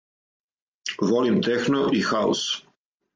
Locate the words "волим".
1.07-1.37